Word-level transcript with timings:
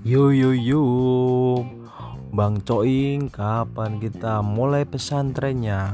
Yo 0.00 0.32
yo 0.32 0.56
yo, 0.56 0.80
Bang 2.32 2.64
Coing, 2.64 3.28
kapan 3.28 4.00
kita 4.00 4.40
mulai 4.40 4.88
pesantrennya? 4.88 5.92